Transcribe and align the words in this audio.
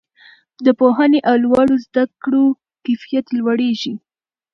د 0.65 0.67
پوهنې 0.79 1.19
او 1.29 1.35
لوړو 1.43 1.75
زده 1.85 2.03
کړو 2.23 2.45
کیفیت 2.83 3.25
لوړیږي. 3.37 3.93